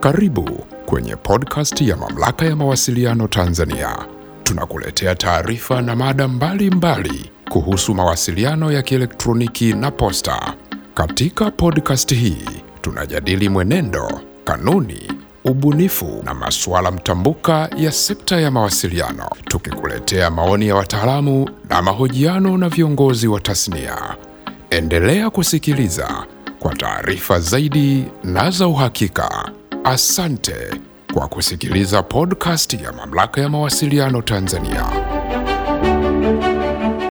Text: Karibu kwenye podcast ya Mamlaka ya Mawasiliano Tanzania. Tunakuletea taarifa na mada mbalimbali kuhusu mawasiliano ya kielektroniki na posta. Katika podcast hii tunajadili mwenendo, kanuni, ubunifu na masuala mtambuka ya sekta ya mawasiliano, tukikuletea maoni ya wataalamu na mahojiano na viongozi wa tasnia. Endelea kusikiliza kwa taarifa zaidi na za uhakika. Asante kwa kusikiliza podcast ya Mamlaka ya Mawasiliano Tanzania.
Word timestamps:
Karibu 0.00 0.50
kwenye 0.86 1.16
podcast 1.16 1.80
ya 1.80 1.96
Mamlaka 1.96 2.44
ya 2.46 2.56
Mawasiliano 2.56 3.28
Tanzania. 3.28 3.96
Tunakuletea 4.42 5.14
taarifa 5.14 5.82
na 5.82 5.96
mada 5.96 6.28
mbalimbali 6.28 7.30
kuhusu 7.50 7.94
mawasiliano 7.94 8.72
ya 8.72 8.82
kielektroniki 8.82 9.72
na 9.72 9.90
posta. 9.90 10.54
Katika 10.94 11.50
podcast 11.50 12.14
hii 12.14 12.46
tunajadili 12.80 13.48
mwenendo, 13.48 14.20
kanuni, 14.44 15.12
ubunifu 15.44 16.22
na 16.24 16.34
masuala 16.34 16.90
mtambuka 16.90 17.70
ya 17.76 17.92
sekta 17.92 18.40
ya 18.40 18.50
mawasiliano, 18.50 19.30
tukikuletea 19.44 20.30
maoni 20.30 20.68
ya 20.68 20.74
wataalamu 20.74 21.50
na 21.68 21.82
mahojiano 21.82 22.58
na 22.58 22.68
viongozi 22.68 23.28
wa 23.28 23.40
tasnia. 23.40 24.16
Endelea 24.70 25.30
kusikiliza 25.30 26.26
kwa 26.58 26.74
taarifa 26.74 27.40
zaidi 27.40 28.04
na 28.24 28.50
za 28.50 28.66
uhakika. 28.66 29.50
Asante 29.84 30.54
kwa 31.14 31.28
kusikiliza 31.28 32.02
podcast 32.02 32.72
ya 32.74 32.92
Mamlaka 32.92 33.40
ya 33.40 33.48
Mawasiliano 33.48 34.22
Tanzania. 34.22 34.86